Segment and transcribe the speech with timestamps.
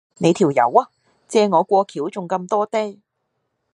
[0.17, 0.89] 你條友呀，
[1.27, 2.99] 借完我過橋仲咁多嗲